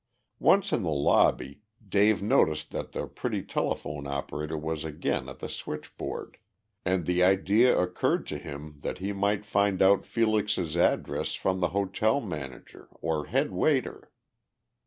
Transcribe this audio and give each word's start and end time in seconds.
Once 0.39 0.73
in 0.73 0.81
the 0.81 0.89
lobby, 0.89 1.61
Dave 1.87 2.23
noticed 2.23 2.71
that 2.71 2.91
the 2.91 3.05
pretty 3.05 3.43
telephone 3.43 4.07
operator 4.07 4.57
was 4.57 4.83
again 4.83 5.29
at 5.29 5.37
the 5.37 5.47
switchboard, 5.47 6.39
and 6.83 7.05
the 7.05 7.21
idea 7.23 7.77
occurred 7.77 8.25
to 8.25 8.39
him 8.39 8.77
that 8.79 8.97
he 8.97 9.13
might 9.13 9.45
find 9.45 9.79
out 9.79 10.03
Felix's 10.03 10.75
address 10.75 11.35
from 11.35 11.59
the 11.59 11.69
hotel 11.69 12.19
manager 12.19 12.87
or 12.99 13.25
head 13.27 13.51
waiter. 13.51 14.09